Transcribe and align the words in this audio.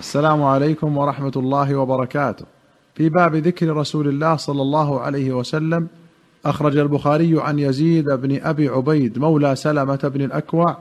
السلام 0.00 0.42
عليكم 0.42 0.96
ورحمة 0.96 1.32
الله 1.36 1.76
وبركاته. 1.76 2.44
في 2.94 3.08
باب 3.08 3.36
ذكر 3.36 3.76
رسول 3.76 4.08
الله 4.08 4.36
صلى 4.36 4.62
الله 4.62 5.00
عليه 5.00 5.32
وسلم 5.32 5.88
أخرج 6.44 6.76
البخاري 6.76 7.40
عن 7.40 7.58
يزيد 7.58 8.10
بن 8.10 8.40
أبي 8.42 8.68
عبيد 8.68 9.18
مولى 9.18 9.56
سلمة 9.56 10.10
بن 10.14 10.22
الأكوع 10.22 10.76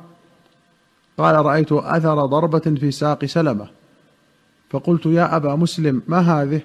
قال 1.18 1.46
رأيت 1.46 1.72
أثر 1.72 2.26
ضربة 2.26 2.60
في 2.60 2.92
ساق 2.92 3.26
سلمة. 3.26 3.68
فقلت 4.70 5.06
يا 5.06 5.36
أبا 5.36 5.56
مسلم 5.56 6.02
ما 6.08 6.20
هذه؟ 6.20 6.62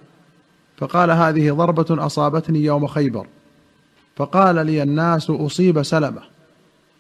فقال 0.77 1.11
هذه 1.11 1.53
ضربة 1.53 2.07
أصابتني 2.07 2.65
يوم 2.65 2.87
خيبر. 2.87 3.27
فقال 4.17 4.67
لي 4.67 4.83
الناس 4.83 5.31
أصيب 5.31 5.83
سلمة. 5.83 6.23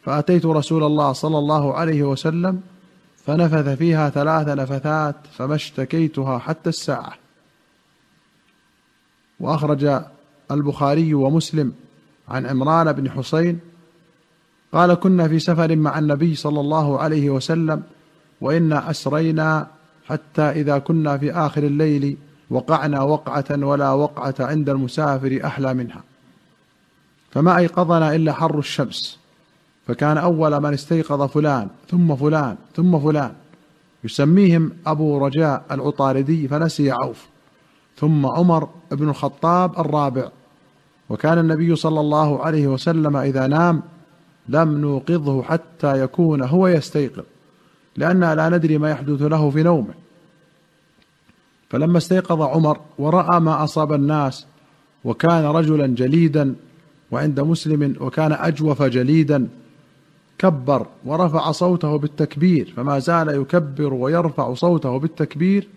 فأتيت 0.02 0.46
رسول 0.46 0.84
الله 0.84 1.12
صلى 1.12 1.38
الله 1.38 1.74
عليه 1.74 2.02
وسلم 2.02 2.60
فنفث 3.26 3.68
فيها 3.68 4.10
ثلاث 4.10 4.48
نفثات 4.48 5.16
فما 5.32 5.54
اشتكيتها 5.54 6.38
حتى 6.38 6.68
الساعة. 6.68 7.12
وأخرج 9.40 10.02
البخاري 10.50 11.14
ومسلم 11.14 11.72
عن 12.28 12.46
عمران 12.46 12.92
بن 12.92 13.10
حسين 13.10 13.60
قال 14.72 14.94
كنا 14.94 15.28
في 15.28 15.38
سفر 15.38 15.76
مع 15.76 15.98
النبي 15.98 16.34
صلى 16.34 16.60
الله 16.60 17.00
عليه 17.00 17.30
وسلم 17.30 17.82
وانا 18.40 18.90
أسرينا 18.90 19.70
حتى 20.06 20.42
إذا 20.42 20.78
كنا 20.78 21.18
في 21.18 21.32
آخر 21.32 21.62
الليل 21.62 22.16
وقعنا 22.50 23.02
وقعة 23.02 23.44
ولا 23.50 23.90
وقعة 23.90 24.34
عند 24.40 24.68
المسافر 24.68 25.40
أحلى 25.44 25.74
منها. 25.74 26.02
فما 27.30 27.58
أيقظنا 27.58 28.14
إلا 28.14 28.32
حر 28.32 28.58
الشمس. 28.58 29.23
فكان 29.86 30.18
أول 30.18 30.60
من 30.60 30.72
استيقظ 30.72 31.22
فلان 31.22 31.68
ثم 31.90 32.16
فلان 32.16 32.56
ثم 32.76 32.98
فلان. 32.98 33.32
يسميهم 34.04 34.70
أبو 34.86 35.26
رجاء 35.26 35.64
العطاردي 35.70 36.48
فنسي 36.48 36.90
عوف. 36.90 37.26
ثم 37.96 38.26
عمر 38.26 38.68
بن 38.92 39.08
الخطاب 39.08 39.78
الرابع. 39.78 40.28
وكان 41.10 41.38
النبي 41.38 41.76
صلى 41.76 42.00
الله 42.00 42.44
عليه 42.44 42.66
وسلم 42.66 43.16
إذا 43.16 43.46
نام 43.46 43.82
لم 44.48 44.78
نوقظه 44.78 45.42
حتى 45.42 46.00
يكون 46.00 46.42
هو 46.42 46.68
يستيقظ 46.68 47.22
لأننا 47.96 48.34
لا 48.34 48.48
ندري 48.48 48.78
ما 48.78 48.90
يحدث 48.90 49.22
له 49.22 49.50
في 49.50 49.62
نومه. 49.62 49.94
فلما 51.70 51.98
استيقظ 51.98 52.42
عمر 52.42 52.80
ورأى 52.98 53.40
ما 53.40 53.64
أصاب 53.64 53.92
الناس 53.92 54.46
وكان 55.04 55.44
رجلا 55.44 55.86
جليدا 55.86 56.54
وعند 57.10 57.40
مسلم 57.40 57.96
وكان 58.00 58.32
أجوف 58.32 58.82
جليدا 58.82 59.48
كبر 60.38 60.86
ورفع 61.04 61.52
صوته 61.52 61.96
بالتكبير 61.96 62.72
فما 62.76 62.98
زال 62.98 63.28
يكبر 63.28 63.94
ويرفع 63.94 64.54
صوته 64.54 64.98
بالتكبير 64.98 65.68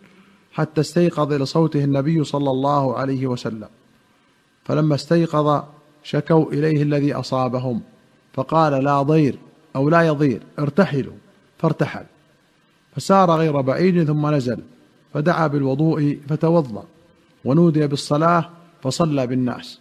حتى 0.54 0.82
استيقظ 0.82 1.34
لصوته 1.34 1.84
النبي 1.84 2.24
صلى 2.24 2.52
الله 2.52 2.98
عليه 2.98 3.28
وسلم. 3.28 3.68
فلما 4.66 4.96
استيقظ 4.96 5.64
شكوا 6.04 6.52
إليه 6.52 6.84
الذي 6.84 7.14
أصابهم 7.14 7.82
فقال 8.34 8.84
لا 8.84 9.02
ضير 9.02 9.38
أو 9.76 9.90
لا 9.90 10.02
يضير 10.02 10.42
ارتحلوا. 10.60 11.14
فارتحل. 11.58 12.06
فسار 12.96 13.32
غير 13.32 13.62
بعيد 13.62 14.04
ثم 14.04 14.28
نزل 14.28 14.60
فدعا 15.14 15.48
بالوضوء 15.48 16.20
فتوضأ 16.30 16.84
ونودي 17.46 17.88
بالصلاة 17.88 18.50
فصلى 18.84 19.28
بالناس. 19.28 19.80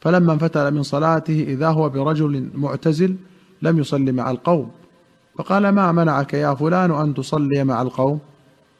فلما 0.00 0.32
انفتل 0.32 0.74
من 0.74 0.82
صلاته 0.82 1.44
إذا 1.48 1.68
هو 1.68 1.88
برجل 1.88 2.50
معتزل 2.54 3.16
لم 3.62 3.78
يصل 3.78 4.12
مع 4.12 4.30
القوم. 4.30 4.70
فقال 5.38 5.68
ما 5.68 5.92
منعك 5.92 6.34
يا 6.34 6.54
فلان 6.54 6.90
أن 6.90 7.14
تصلي 7.14 7.64
مع 7.64 7.82
القوم؟ 7.82 8.20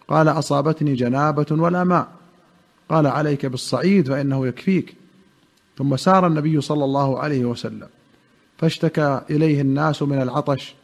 قال 0.09 0.29
أصابتني 0.29 0.95
جنابة 0.95 1.47
ولا 1.51 1.85
ماء. 1.85 2.09
قال 2.89 3.07
عليك 3.07 3.47
بالصعيد 3.47 4.09
فإنه 4.09 4.47
يكفيك. 4.47 4.95
ثم 5.79 5.97
سار 5.97 6.27
النبي 6.27 6.61
صلى 6.61 6.85
الله 6.85 7.19
عليه 7.19 7.45
وسلم. 7.45 7.89
فاشتكى 8.59 9.21
إليه 9.31 9.61
الناس 9.61 10.03
من 10.03 10.23
العطش 10.23 10.75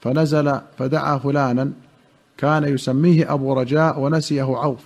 فنزل 0.00 0.60
فدعا 0.78 1.18
فلانا 1.18 1.72
كان 2.36 2.64
يسميه 2.64 3.32
أبو 3.34 3.52
رجاء 3.52 4.00
ونسيه 4.00 4.56
عوف 4.56 4.80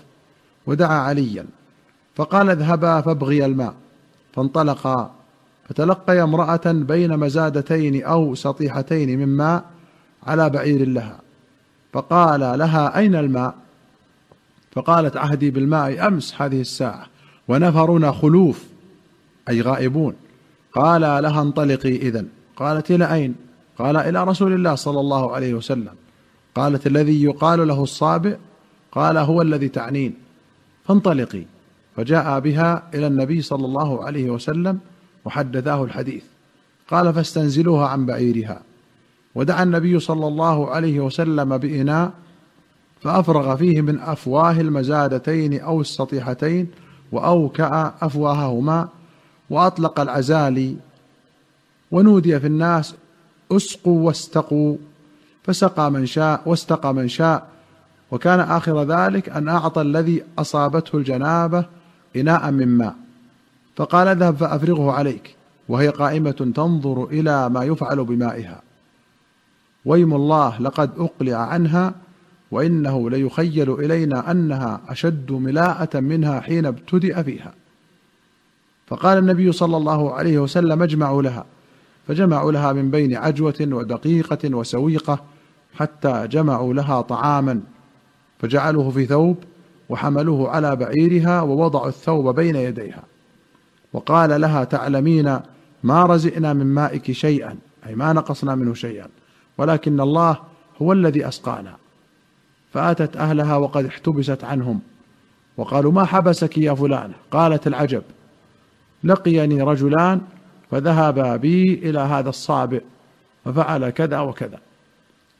ودعا 0.67 0.99
عليا. 0.99 1.47
فقال 2.15 2.51
اذهبا 2.51 3.01
فابغيا 3.01 3.47
الماء. 3.47 3.75
فانطلقا 4.33 5.18
فتلقي 5.69 6.23
امرأة 6.23 6.61
بين 6.67 7.17
مزادتين 7.17 8.05
أو 8.05 8.35
سطيحتين 8.35 9.19
من 9.19 9.29
ماء 9.29 9.65
على 10.27 10.51
بعير 10.51 10.89
لها. 10.89 11.21
فقال 11.93 12.41
لها 12.41 12.99
أين 12.99 13.15
الماء? 13.15 13.55
فقالت 14.73 15.17
عهدي 15.17 15.51
بالماء 15.51 16.07
أمس 16.07 16.43
هذه 16.43 16.61
الساعة. 16.61 17.07
ونفرنا 17.49 18.13
خلوف 18.13 18.65
أي 19.49 19.61
غائبون. 19.61 20.15
قال 20.73 21.01
لها 21.01 21.43
انطلقي 21.43 21.97
اذا 21.97 22.25
قالت 22.57 22.91
إلى 22.91 23.13
أين؟ 23.15 23.35
قال 23.79 23.97
إلى 23.97 24.25
رسول 24.25 24.53
الله 24.53 24.75
صلى 24.75 25.01
الله 25.01 25.35
عليه 25.35 25.55
وسلم. 25.55 25.95
قالت 26.55 26.87
الذي 26.87 27.23
يقال 27.23 27.69
له 27.69 27.83
الصابئ. 27.83 28.37
قال 28.93 29.17
هو 29.17 29.43
الذي 29.43 29.69
تعنين. 29.69 30.15
فانطلقي. 30.85 31.45
فجاء 31.97 32.41
بها 32.41 32.83
إلى 32.95 33.07
النبي 33.07 33.43
صلى 33.43 33.67
الله 33.67 34.05
عليه 34.05 34.31
وسلم 34.31 34.79
وحدثاه 35.29 35.85
الحديث. 35.85 36.25
قال 36.91 37.15
فاستنزلوها 37.15 37.89
عن 37.89 38.07
بعيرها. 38.07 38.63
ودعا 39.35 39.63
النبي 39.63 40.01
صلى 40.01 40.27
الله 40.27 40.71
عليه 40.71 41.01
وسلم 41.01 41.59
بإناء 41.59 42.11
فأفرغ 43.01 43.57
فيه 43.57 43.81
من 43.81 43.99
أفواه 44.01 44.61
المزادتين 44.61 45.61
أو 45.61 45.81
السطيحتين 45.81 46.67
وأوكأ 47.13 47.95
أفواههما 48.01 48.89
وأطلق 49.51 50.01
العزالي 50.01 50.77
ونودي 51.91 52.41
في 52.41 52.47
الناس 52.47 52.95
اسقوا 53.53 54.07
واستقوا. 54.07 54.77
فسقى 55.43 55.91
من 55.91 56.07
شاء 56.07 56.43
واستقى 56.47 56.95
من 56.95 57.09
شاء 57.09 57.49
وكان 58.11 58.41
آخر 58.41 58.83
ذلك 58.83 59.29
أن 59.29 59.49
أعطى 59.49 59.81
الذي 59.81 60.23
أصابته 60.39 60.97
الجنابة 60.97 61.65
إناء 62.17 62.51
من 62.51 62.69
ماء. 62.69 63.08
فقال 63.79 64.09
اذهب 64.09 64.37
فأفرغه 64.37 64.93
عليك 64.93 65.37
وهي 65.69 65.89
قائمة 65.89 66.31
تنظر 66.31 67.05
إلى 67.05 67.49
ما 67.49 67.65
يفعل 67.65 68.05
بمائها. 68.05 68.63
ويم 69.85 70.15
الله 70.15 70.63
لقد 70.63 70.91
أقلع 70.99 71.37
عنها 71.37 71.95
وإنه 72.51 73.11
ليخيل 73.11 73.73
إلينا 73.73 74.31
أنها 74.31 74.81
أشد 74.89 75.33
ملاءة 75.33 76.01
منها 76.01 76.41
حين 76.41 76.67
ابتدأ 76.67 77.23
فيها. 77.23 77.55
فقال 78.87 79.19
النبي 79.19 79.53
صلى 79.53 79.77
الله 79.77 80.15
عليه 80.15 80.39
وسلم 80.39 80.83
اجمعوا 80.83 81.23
لها 81.23 81.45
فجمعوا 82.09 82.53
لها 82.53 82.73
من 82.73 82.91
بين 82.91 83.17
عجوة 83.17 83.69
ودقيقة 83.73 84.55
وسويقة 84.57 85.25
حتى 85.75 86.29
جمعوا 86.31 86.75
لها 86.75 87.01
طعاما 87.01 87.61
فجعلوه 88.39 88.91
في 88.91 89.07
ثوب 89.07 89.37
وحملوه 89.89 90.51
على 90.51 90.77
بعيرها 90.77 91.43
ووضعوا 91.43 91.89
الثوب 91.89 92.35
بين 92.35 92.57
يديها. 92.57 93.18
وقال 93.93 94.41
لها 94.41 94.65
تعلمين 94.65 95.41
ما 95.83 96.05
رزئنا 96.05 96.53
من 96.53 96.67
مائك 96.67 97.13
شيئا 97.13 97.57
أي 97.87 97.95
ما 97.95 98.13
نقصنا 98.13 98.55
منه 98.55 98.75
شيئا 98.75 99.07
ولكن 99.59 100.01
الله 100.01 100.37
هو 100.83 100.93
الذي 100.93 101.29
أسقانا. 101.29 101.77
فأتت 102.73 103.17
أهلها 103.17 103.57
وقد 103.57 103.85
احتبست 103.85 104.45
عنهم. 104.45 104.81
وقالوا 105.57 105.93
ما 105.93 106.05
حبسك 106.05 106.59
يا 106.59 106.75
فلان؟ 106.75 107.13
قالت 107.31 107.67
العجب 107.67 108.03
لقيني 109.05 109.63
رجلان 109.63 110.21
فذهبا 110.71 111.37
بي 111.37 111.63
إلى 111.75 111.99
هذا 111.99 112.29
الصابئ 112.29 112.83
ففعل 113.45 113.91
كذا 113.91 114.21
وكذا. 114.21 114.59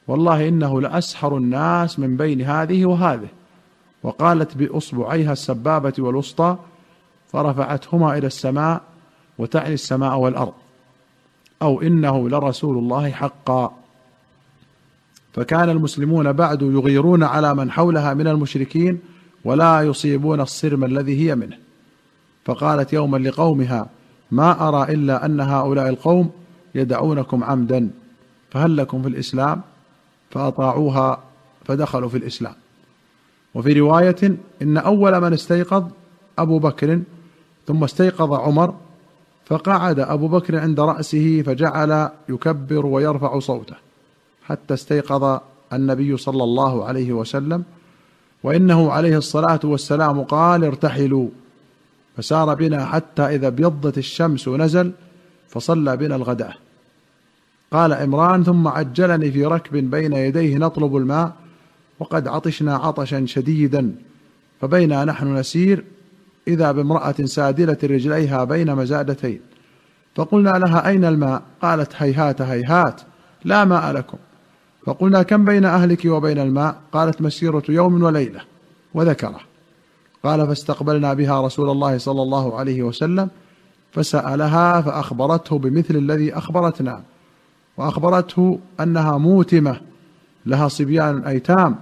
والله 0.07 0.47
إنه 0.47 0.81
لأسحر 0.81 1.37
الناس 1.37 1.99
من 1.99 2.17
بين 2.17 2.41
هذه 2.41 2.85
وهذه. 2.85 3.27
وقالت 4.03 4.57
بأصبعيها 4.57 5.31
السبابة 5.31 5.93
والوسطى 5.99 6.57
فرفعتهما 7.31 8.17
إلى 8.17 8.27
السماء 8.27 8.81
وتعني 9.37 9.73
السماء 9.73 10.17
والأرض 10.17 10.53
أو 11.61 11.81
إنه 11.81 12.29
لرسول 12.29 12.77
الله 12.77 13.11
حقا. 13.11 13.73
فكان 15.33 15.69
المسلمون 15.69 16.33
بعد 16.33 16.61
يغيرون 16.61 17.23
على 17.23 17.55
من 17.55 17.71
حولها 17.71 18.13
من 18.13 18.27
المشركين 18.27 18.99
ولا 19.45 19.81
يصيبون 19.81 20.41
الصرم 20.41 20.83
الذي 20.83 21.29
هي 21.29 21.35
منه. 21.35 21.57
فقالت 22.45 22.93
يوما 22.93 23.17
لقومها 23.17 23.89
ما 24.31 24.67
أرى 24.67 24.93
إلا 24.93 25.25
أن 25.25 25.39
هؤلاء 25.41 25.89
القوم 25.89 26.31
يدعونكم 26.75 27.43
عمدا 27.43 27.89
فهل 28.51 28.77
لكم 28.77 29.01
في 29.01 29.07
الإسلام؟ 29.07 29.61
فأطاعوها 30.31 31.23
فدخلوا 31.65 32.09
في 32.09 32.17
الإسلام. 32.17 32.53
وفي 33.55 33.73
رواية 33.73 34.37
إن 34.61 34.77
أول 34.77 35.21
من 35.21 35.33
استيقظ 35.33 35.87
أبو 36.39 36.59
بكر 36.59 37.01
ثم 37.69 37.83
استيقظ 37.83 38.33
عمر 38.33 38.73
فقعد 39.45 39.99
أبو 39.99 40.27
بكر 40.27 40.59
عند 40.59 40.79
رأسه 40.79 41.41
فجعل 41.41 42.09
يكبر 42.29 42.85
ويرفع 42.85 43.39
صوته 43.39 43.75
حتى 44.43 44.73
استيقظ 44.73 45.39
النبي 45.73 46.17
صلى 46.17 46.43
الله 46.43 46.85
عليه 46.85 47.13
وسلم 47.13 47.63
وإنه 48.43 48.91
عليه 48.91 49.17
الصلاة 49.17 49.59
والسلام 49.63 50.23
قال 50.23 50.63
ارتحلوا 50.63 51.27
فسار 52.17 52.53
بنا 52.53 52.85
حتى 52.85 53.21
إذا 53.21 53.47
ابيضت 53.47 53.97
الشمس 53.97 54.47
نزل 54.47 54.91
فصلى 55.47 55.97
بنا 55.97 56.15
الغداه 56.15 56.53
قال 57.71 57.93
عمران 57.93 58.43
ثم 58.43 58.67
عجلني 58.67 59.31
في 59.31 59.45
ركب 59.45 59.89
بين 59.91 60.13
يديه 60.13 60.57
نطلب 60.57 60.95
الماء 60.95 61.35
وقد 61.99 62.27
عطشنا 62.27 62.75
عطشا 62.75 63.25
شديدا 63.25 63.95
فبينا 64.61 65.05
نحن 65.05 65.35
نسير 65.35 65.83
إذا 66.49 66.71
بامرأة 66.71 67.15
سادله 67.25 67.77
رجليها 67.83 68.43
بين 68.43 68.75
مزادتين. 68.75 69.41
فقلنا 70.15 70.49
لها 70.49 70.87
أين 70.87 71.05
الماء؟ 71.05 71.41
قالت 71.61 71.91
هيهات 71.95 72.41
هيهات 72.41 73.01
لا 73.45 73.65
ماء 73.65 73.91
لكم. 73.91 74.17
فقلنا 74.85 75.23
كم 75.23 75.45
بين 75.45 75.65
أهلك 75.65 76.05
وبين 76.05 76.39
الماء؟ 76.39 76.75
قالت 76.91 77.21
مسيرة 77.21 77.63
يوم 77.69 78.03
وليلة. 78.03 78.41
وذكره 78.93 79.39
قال 80.23 80.47
فاستقبلنا 80.47 81.13
بها 81.13 81.41
رسول 81.41 81.69
الله 81.69 81.97
صلى 81.97 82.21
الله 82.21 82.59
عليه 82.59 82.83
وسلم 82.83 83.29
فسألها 83.91 84.81
فأخبرته 84.81 85.57
بمثل 85.57 85.95
الذي 85.95 86.33
أخبرتنا. 86.33 87.01
وأخبرته 87.77 88.59
أنها 88.79 89.17
موتمة 89.17 89.81
لها 90.45 90.67
صبيان 90.67 91.23
أيتام. 91.23 91.75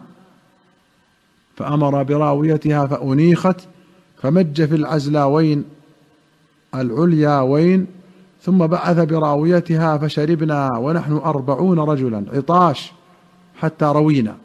فأمر 1.55 2.03
براويتها 2.03 2.87
فأنيخت 2.87 3.67
فمج 4.21 4.63
في 4.63 4.75
العزلاوين 4.75 5.65
العلياوين 6.75 7.87
ثم 8.41 8.67
بعث 8.67 8.99
براويتها 8.99 9.97
فشربنا 9.97 10.77
ونحن 10.77 11.13
أربعون 11.13 11.79
رجلا 11.79 12.25
عطاش 12.33 12.93
حتى 13.55 13.85
روينا 13.85 14.35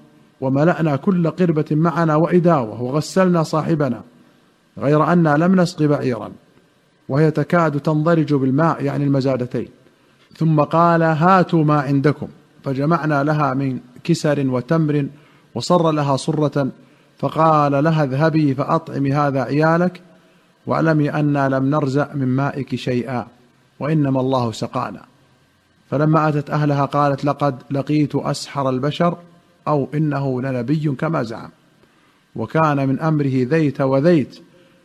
وملأنا 0.41 0.97
كل 0.97 1.31
قربة 1.31 1.65
معنا 1.71 2.17
وإداوة 2.17 2.83
وغسلنا 2.83 3.43
صاحبنا 3.43 4.03
غير 4.79 5.05
أنا 5.05 5.37
لم 5.37 5.61
نسق 5.61 5.83
بعيرا 5.83 6.33
وهي 7.09 7.31
تكاد 7.31 7.81
تنضرج 7.81 8.35
بالماء 8.35 8.85
يعني 8.85 9.05
المزادتين. 9.05 9.69
ثم 10.37 10.61
قال 10.61 11.03
هاتوا 11.03 11.65
ما 11.65 11.81
عندكم 11.81 12.29
فجمعنا 12.65 13.25
لها 13.25 13.55
من 13.55 13.79
كسر 14.05 14.49
وتمر 14.49 15.07
وصر 15.55 15.91
لها 15.91 16.17
صرة 16.17 16.69
فقال 17.23 17.85
لها 17.85 18.05
اذهبي 18.05 18.55
فأطعمي 18.55 19.13
هذا 19.13 19.43
عيالك 19.43 20.01
واعلمي 20.67 21.11
أنا 21.11 21.49
لم 21.49 21.71
نرزأ 21.71 22.11
من 22.15 22.27
مائك 22.27 22.75
شيئا 22.75 23.27
وإنما 23.81 24.21
الله 24.21 24.53
سقانا. 24.53 25.03
فلما 25.91 26.29
أتت 26.29 26.51
أهلها 26.51 26.85
قالت 26.85 27.25
لقد 27.25 27.63
لقيت 27.71 28.15
أسحر 28.15 28.71
البشر 28.71 29.17
أو 29.69 29.89
إنه 29.95 30.43
لنبي 30.43 30.95
كما 30.99 31.23
زعم. 31.23 31.51
وكان 32.37 32.89
من 32.89 33.01
أمره 33.01 33.33
ذيت 33.35 33.81
وذيت 33.81 34.39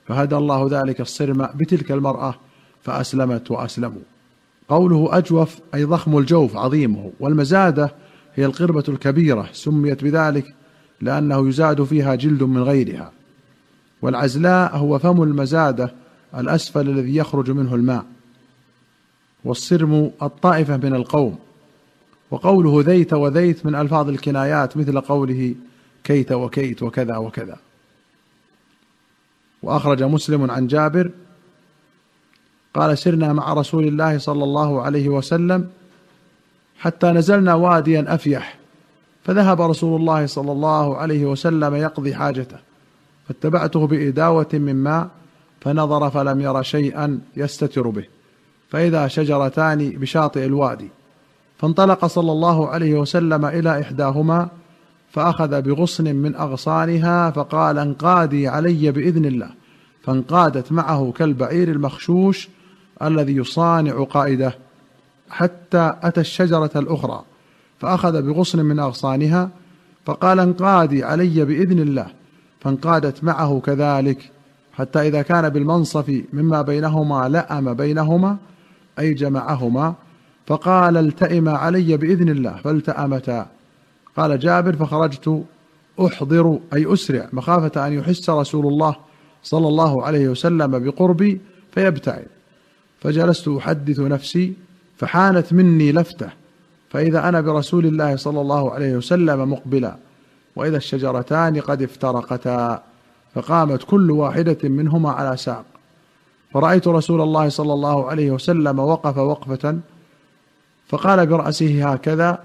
فهدى 0.08 0.36
الله 0.36 0.68
ذلك 0.72 1.02
الصرم 1.02 1.50
بتلك 1.56 1.92
المرأة 1.92 2.36
فأسلمت 2.84 3.52
وأسلموا. 3.52 4.02
قوله 4.70 5.10
أجوف 5.18 5.60
أي 5.76 5.84
ضخم 5.84 6.18
الجوف 6.18 6.58
عظيمه 6.58 7.12
والمزادة 7.20 7.92
هي 8.36 8.46
القربة 8.46 8.84
الكبيرة 8.90 9.50
سميت 9.54 10.04
بذلك 10.04 10.57
لأنه 11.02 11.50
يزاد 11.50 11.84
فيها 11.84 12.16
جلد 12.16 12.44
من 12.44 12.64
غيرها. 12.64 13.12
والعزلاء 14.02 14.78
هو 14.78 15.00
فم 15.00 15.24
المزادة 15.24 15.94
الأسفل 16.38 16.90
الذي 16.90 17.16
يخرج 17.16 17.52
منه 17.52 17.76
الماء. 17.76 18.06
والصرم 19.44 20.12
الطائفة 20.22 20.78
من 20.78 20.96
القوم. 20.96 21.40
وقوله 22.32 22.84
ذيت 22.84 23.14
وذيت 23.14 23.66
من 23.66 23.76
ألفاظ 23.76 24.10
الكنايات 24.10 24.78
مثل 24.78 25.02
قوله 25.02 25.56
كيت 26.04 26.32
وكيت 26.32 26.84
وكذا 26.84 27.18
وكذا. 27.18 27.58
وأخرج 29.64 30.04
مسلم 30.04 30.52
عن 30.52 30.68
جابر 30.68 31.12
قال 32.74 32.98
سرنا 32.98 33.34
مع 33.34 33.54
رسول 33.54 33.88
الله 33.88 34.18
صلى 34.18 34.44
الله 34.44 34.82
عليه 34.82 35.10
وسلم 35.10 35.70
حتى 36.80 37.08
نزلنا 37.08 37.54
واديا 37.54 38.06
أفيح. 38.08 38.58
فذهب 39.28 39.62
رسول 39.62 40.00
الله 40.00 40.26
صلى 40.26 40.52
الله 40.52 40.98
عليه 40.98 41.26
وسلم 41.26 41.76
يقضي 41.76 42.16
حاجته 42.16 42.58
فاتبعته 43.28 43.88
بإداوة 43.88 44.48
من 44.54 44.76
ماء 44.76 45.10
فنظر 45.62 46.10
فلم 46.10 46.42
ير 46.42 46.62
شيئا 46.62 47.20
يستتر 47.38 47.90
به 47.90 48.06
فإذا 48.70 49.08
شجرتان 49.08 49.90
بشاطئ 49.90 50.46
الوادي. 50.46 50.90
فانطلق 51.58 52.06
صلى 52.06 52.32
الله 52.32 52.68
عليه 52.68 53.00
وسلم 53.00 53.46
إلى 53.46 53.82
إحداهما 53.82 54.48
فأخذ 55.12 55.62
بغصن 55.62 56.16
من 56.16 56.36
أغصانها 56.36 57.32
فقال 57.32 57.78
انقادي 57.78 58.48
علي 58.48 58.92
بإذن 58.92 59.26
الله. 59.26 59.50
فانقادت 60.04 60.72
معه 60.72 61.14
كالبعير 61.16 61.72
المخشوش 61.72 62.50
الذي 63.02 63.36
يصانع 63.36 64.04
قائده 64.04 64.58
حتى 65.30 65.94
أتى 66.04 66.22
الشجرة 66.22 66.72
الأخرى. 66.76 67.24
فأخذ 67.80 68.22
بغصن 68.22 68.66
من 68.66 68.80
أغصانها 68.80 69.50
فقال 70.06 70.40
انقادي 70.40 71.04
علي 71.04 71.46
بإذن 71.46 71.80
الله. 71.80 72.08
فانقادت 72.60 73.24
معه 73.24 73.62
كذلك 73.66 74.32
حتى 74.74 75.08
إذا 75.08 75.22
كان 75.22 75.50
بالمنصف 75.50 76.24
مما 76.34 76.62
بينهما 76.62 77.30
لأم 77.30 77.74
بينهما 77.74 78.38
أي 79.00 79.14
جمعهما 79.14 79.96
فقال 80.48 80.98
التئما 80.98 81.52
علي 81.52 81.98
بإذن 81.98 82.30
الله 82.30 82.56
فالتأمتا. 82.64 83.48
قال 84.18 84.40
جابر 84.40 84.76
فخرجت 84.76 85.44
أحضر 86.06 86.60
أي 86.74 86.94
أسرع 86.94 87.30
مخافة 87.34 87.88
أن 87.88 87.94
يحس 87.94 88.30
رسول 88.30 88.68
الله 88.68 88.96
صلى 89.44 89.68
الله 89.68 90.04
عليه 90.04 90.30
وسلم 90.30 90.80
بقربي 90.80 91.42
فيبتعد. 91.72 92.28
فجلست 93.02 93.48
أحدث 93.48 94.00
نفسي 94.00 94.54
فحانت 94.98 95.54
مني 95.54 95.92
لفتة. 95.92 96.30
فإذا 96.90 97.30
أنا 97.30 97.42
برسول 97.42 97.86
الله 97.86 98.16
صلى 98.16 98.42
الله 98.42 98.72
عليه 98.72 98.96
وسلم 98.96 99.52
مقبلا 99.52 99.96
وإذا 100.56 100.78
الشجرتان 100.78 101.60
قد 101.60 101.82
افترقتا 101.82 102.84
فقامت 103.36 103.84
كل 103.84 104.12
واحدة 104.12 104.58
منهما 104.64 105.12
على 105.12 105.38
ساق. 105.38 105.66
فرأيت 106.54 106.88
رسول 106.88 107.22
الله 107.22 107.50
صلى 107.50 107.74
الله 107.74 108.10
عليه 108.10 108.32
وسلم 108.32 108.80
وقف 108.80 109.18
وقفة 109.18 109.80
فقال 110.88 111.28
برأسه 111.28 111.92
هكذا 111.92 112.44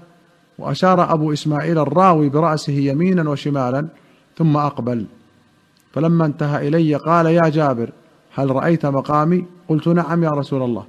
وأشار 0.59 1.13
أبو 1.13 1.33
إسماعيل 1.33 1.79
الراوي 1.79 2.29
برأسه 2.29 2.73
يمينا 2.73 3.29
وشمالا 3.29 3.87
ثم 4.37 4.57
أقبل. 4.57 5.05
فلما 5.93 6.25
انتهى 6.25 6.67
إلي 6.67 6.95
قال 6.95 7.25
يا 7.25 7.49
جابر 7.49 7.89
هل 8.35 8.51
رأيت 8.51 8.85
مقامي؟ 8.85 9.45
قلت 9.67 9.87
نعم 9.87 10.23
يا 10.23 10.29
رسول 10.29 10.63
الله. 10.63 10.85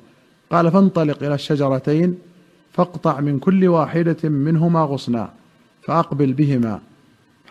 قال 0.52 0.70
فانطلق 0.70 1.22
إلى 1.22 1.34
الشجرتين 1.34 2.18
فاقطع 2.74 3.20
من 3.20 3.38
كل 3.38 3.68
واحدة 3.68 4.28
منهما 4.28 4.82
غصنا 4.82 5.30
فأقبل 5.82 6.32
بهما. 6.32 6.80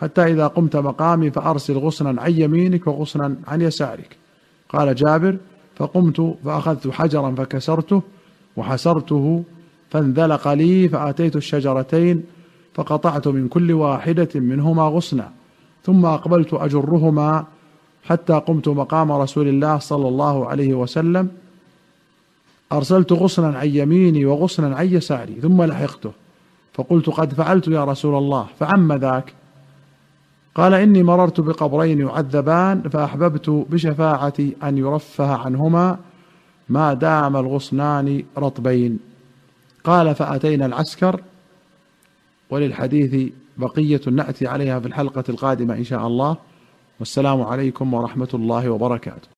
حتى 0.00 0.22
إذا 0.22 0.46
قمت 0.46 0.76
مقامي 0.76 1.30
فأرسل 1.30 1.78
غصنا 1.78 2.22
عن 2.22 2.32
يمينك 2.32 2.86
وغصنا 2.86 3.36
عن 3.48 3.60
يسارك. 3.60 4.16
قال 4.68 4.94
جابر 4.94 5.36
فقمت 5.76 6.36
فأخذت 6.44 6.88
حجرا 6.88 7.34
فكسرته 7.34 8.02
وحسرته 8.56 9.44
فانذلق 9.90 10.48
لي 10.48 10.88
فأتيت 10.88 11.36
الشجرتين 11.36 12.22
فقطعت 12.74 13.28
من 13.28 13.48
كل 13.48 13.72
واحدة 13.72 14.28
منهما 14.34 14.82
غصنا. 14.82 15.30
ثم 15.84 16.06
أقبلت 16.06 16.54
أجرهما 16.54 17.44
حتى 18.04 18.32
قمت 18.32 18.68
مقام 18.68 19.12
رسول 19.12 19.48
الله 19.48 19.78
صلى 19.78 20.08
الله 20.08 20.48
عليه 20.48 20.74
وسلم. 20.74 21.28
أرسلت 22.72 23.12
غصنا 23.12 23.58
عن 23.58 23.68
يميني 23.68 24.24
وغصنا 24.24 24.76
عن 24.76 24.86
يساري 24.86 25.34
ثم 25.40 25.62
لحقته. 25.62 26.12
فقلت 26.72 27.10
قد 27.10 27.34
فعلت 27.34 27.68
يا 27.68 27.84
رسول 27.84 28.18
الله 28.18 28.46
فعم 28.58 28.92
ذاك. 28.92 29.34
قال 30.54 30.74
إني 30.74 31.02
مررت 31.02 31.40
بقبرين 31.40 32.00
يعذبان 32.00 32.82
فأحببت 32.82 33.50
بشفاعتي 33.50 34.56
أن 34.62 34.78
يرفه 34.78 35.36
عنهما 35.36 35.98
ما 36.68 36.94
دام 36.94 37.36
الغصنان 37.36 38.22
رطبين. 38.38 38.98
قال 39.84 40.14
فأتينا 40.14 40.66
العسكر 40.66 41.20
وللحديث 42.50 43.32
بقية 43.56 44.00
نأتي 44.06 44.46
عليها 44.46 44.80
في 44.80 44.86
الحلقة 44.86 45.24
القادمة 45.28 45.74
إن 45.74 45.84
شاء 45.84 46.06
الله. 46.06 46.36
والسلام 47.00 47.42
عليكم 47.42 47.94
ورحمة 47.94 48.28
الله 48.34 48.70
وبركاته. 48.70 49.28